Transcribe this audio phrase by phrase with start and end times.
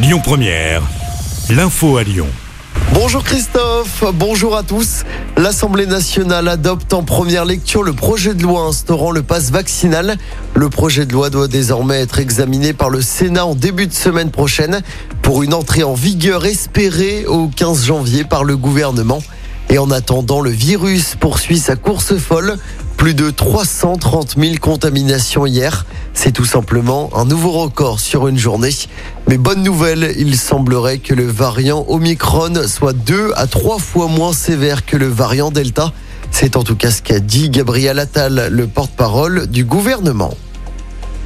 [0.00, 0.82] Lyon Première,
[1.50, 2.28] l'info à Lyon.
[2.94, 5.02] Bonjour Christophe, bonjour à tous.
[5.36, 10.16] L'Assemblée nationale adopte en première lecture le projet de loi instaurant le pass vaccinal.
[10.54, 14.30] Le projet de loi doit désormais être examiné par le Sénat en début de semaine
[14.30, 14.82] prochaine
[15.20, 19.20] pour une entrée en vigueur espérée au 15 janvier par le gouvernement.
[19.68, 22.56] Et en attendant, le virus poursuit sa course folle.
[22.96, 25.86] Plus de 330 000 contaminations hier.
[26.20, 28.74] C'est tout simplement un nouveau record sur une journée.
[29.28, 34.32] Mais bonne nouvelle, il semblerait que le variant Omicron soit deux à trois fois moins
[34.32, 35.92] sévère que le variant Delta.
[36.32, 40.34] C'est en tout cas ce qu'a dit Gabriel Attal, le porte-parole du gouvernement.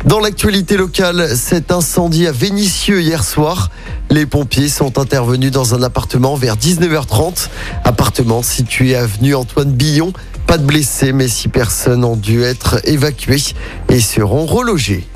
[0.04, 3.70] Dans l'actualité locale, cet incendie à Vénissieux hier soir.
[4.10, 7.48] Les pompiers sont intervenus dans un appartement vers 19h30.
[7.84, 10.12] Appartement situé avenue Antoine Billon.
[10.52, 13.42] Pas de blessés, mais six personnes ont dû être évacuées
[13.88, 15.08] et seront relogées.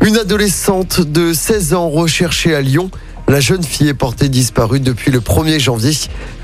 [0.00, 2.88] Une adolescente de 16 ans recherchée à Lyon.
[3.26, 5.90] La jeune fille est portée disparue depuis le 1er janvier.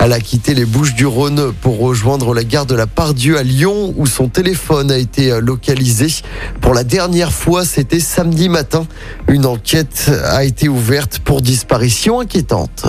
[0.01, 3.45] Elle a quitté les Bouches du Rhône pour rejoindre la gare de la Pardieu à
[3.45, 6.09] Lyon où son téléphone a été localisé.
[6.61, 8.89] Pour la dernière fois, c'était samedi matin.
[9.29, 12.87] Une enquête a été ouverte pour disparition inquiétante.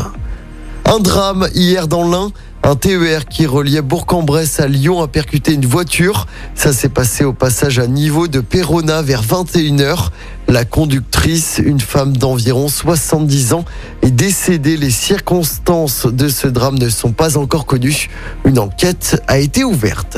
[0.85, 2.31] Un drame hier dans l'Ain.
[2.67, 6.27] Un TER qui reliait Bourg-en-Bresse à Lyon a percuté une voiture.
[6.53, 10.09] Ça s'est passé au passage à niveau de Perona vers 21h.
[10.49, 13.63] La conductrice, une femme d'environ 70 ans,
[14.01, 14.75] est décédée.
[14.75, 18.09] Les circonstances de ce drame ne sont pas encore connues.
[18.43, 20.17] Une enquête a été ouverte.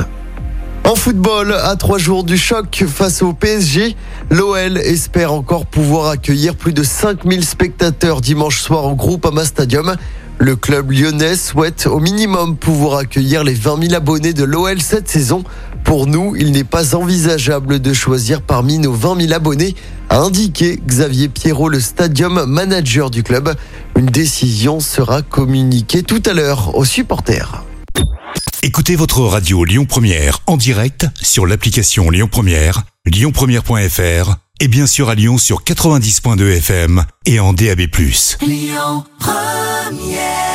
[0.82, 3.94] En football, à trois jours du choc face au PSG,
[4.30, 9.94] l'OL espère encore pouvoir accueillir plus de 5000 spectateurs dimanche soir au groupe Ama Stadium.
[10.42, 15.06] Le club lyonnais souhaite au minimum pouvoir accueillir les 20 000 abonnés de l'OL cette
[15.06, 15.44] saison.
[15.84, 19.76] Pour nous, il n'est pas envisageable de choisir parmi nos 20 000 abonnés,
[20.08, 23.54] a indiqué Xavier Pierrot, le stadium manager du club.
[23.96, 27.62] Une décision sera communiquée tout à l'heure aux supporters.
[28.62, 35.10] Écoutez votre radio Lyon Première en direct sur l'application Lyon Première, lyonpremière.fr et bien sûr
[35.10, 37.82] à Lyon sur 90.2 FM et en DAB+.
[38.40, 39.04] Lyon
[39.90, 40.49] Première